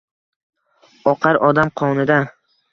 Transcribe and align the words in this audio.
oqar 1.13 1.41
odam 1.51 1.71
qonida. 1.85 2.21